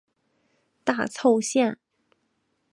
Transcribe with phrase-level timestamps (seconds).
[0.83, 1.77] 大凑线。